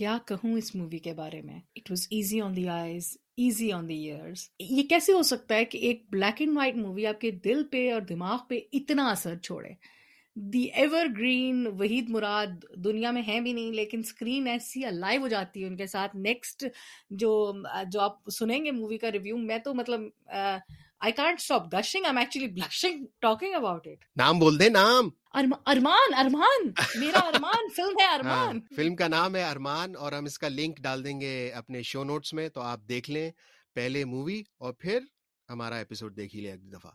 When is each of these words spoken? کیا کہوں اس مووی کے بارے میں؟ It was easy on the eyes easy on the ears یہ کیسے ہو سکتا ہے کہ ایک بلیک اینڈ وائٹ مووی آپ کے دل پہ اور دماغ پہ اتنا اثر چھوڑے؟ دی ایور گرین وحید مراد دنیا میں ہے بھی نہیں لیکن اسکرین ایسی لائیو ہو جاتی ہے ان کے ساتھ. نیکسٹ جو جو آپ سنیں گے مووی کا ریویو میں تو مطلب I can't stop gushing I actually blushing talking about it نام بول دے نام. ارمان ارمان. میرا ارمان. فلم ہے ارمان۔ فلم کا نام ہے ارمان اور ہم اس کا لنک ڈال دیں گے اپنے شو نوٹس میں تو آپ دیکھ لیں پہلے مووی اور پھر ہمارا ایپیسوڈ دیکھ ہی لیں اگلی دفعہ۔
کیا 0.00 0.16
کہوں 0.26 0.56
اس 0.58 0.74
مووی 0.74 0.98
کے 0.98 1.12
بارے 1.14 1.40
میں؟ 1.42 1.58
It 1.76 1.90
was 1.90 2.06
easy 2.10 2.40
on 2.40 2.54
the 2.56 2.68
eyes 2.68 3.16
easy 3.36 3.70
on 3.72 3.88
the 3.88 3.94
ears 3.94 4.48
یہ 4.58 4.82
کیسے 4.88 5.12
ہو 5.12 5.22
سکتا 5.22 5.54
ہے 5.54 5.64
کہ 5.64 5.78
ایک 5.78 6.04
بلیک 6.10 6.40
اینڈ 6.40 6.56
وائٹ 6.56 6.76
مووی 6.76 7.06
آپ 7.06 7.20
کے 7.20 7.30
دل 7.44 7.62
پہ 7.70 7.92
اور 7.92 8.02
دماغ 8.08 8.38
پہ 8.48 8.60
اتنا 8.72 9.08
اثر 9.10 9.36
چھوڑے؟ 9.38 9.72
دی 10.36 10.62
ایور 10.74 11.06
گرین 11.18 11.66
وحید 11.80 12.08
مراد 12.08 12.64
دنیا 12.84 13.10
میں 13.10 13.22
ہے 13.26 13.40
بھی 13.40 13.52
نہیں 13.52 13.72
لیکن 13.72 13.98
اسکرین 14.04 14.48
ایسی 14.48 14.84
لائیو 14.90 15.22
ہو 15.22 15.28
جاتی 15.28 15.62
ہے 15.62 15.66
ان 15.68 15.76
کے 15.76 15.86
ساتھ. 15.86 16.16
نیکسٹ 16.16 16.64
جو 17.10 17.52
جو 17.92 18.00
آپ 18.00 18.30
سنیں 18.30 18.64
گے 18.64 18.70
مووی 18.70 18.98
کا 18.98 19.12
ریویو 19.12 19.36
میں 19.36 19.58
تو 19.58 19.74
مطلب 19.74 20.00
I 20.28 21.12
can't 21.12 21.40
stop 21.40 21.72
gushing 21.74 22.04
I 22.04 22.18
actually 22.18 22.46
blushing 22.48 23.04
talking 23.20 23.54
about 23.54 23.86
it 23.86 24.04
نام 24.16 24.38
بول 24.38 24.58
دے 24.60 24.68
نام. 24.68 25.08
ارمان 25.34 26.14
ارمان. 26.18 26.70
میرا 27.00 27.18
ارمان. 27.26 27.59
فلم 27.76 27.94
ہے 28.00 28.14
ارمان۔ 28.14 28.60
فلم 28.76 28.96
کا 28.96 29.08
نام 29.08 29.36
ہے 29.36 29.44
ارمان 29.44 29.96
اور 29.96 30.12
ہم 30.12 30.24
اس 30.24 30.38
کا 30.38 30.48
لنک 30.48 30.78
ڈال 30.78 31.04
دیں 31.04 31.20
گے 31.20 31.50
اپنے 31.54 31.82
شو 31.82 32.04
نوٹس 32.04 32.32
میں 32.32 32.48
تو 32.48 32.60
آپ 32.60 32.80
دیکھ 32.88 33.10
لیں 33.10 33.30
پہلے 33.74 34.04
مووی 34.04 34.42
اور 34.58 34.72
پھر 34.72 34.98
ہمارا 35.48 35.76
ایپیسوڈ 35.76 36.16
دیکھ 36.16 36.36
ہی 36.36 36.40
لیں 36.40 36.52
اگلی 36.52 36.70
دفعہ۔ 36.70 36.90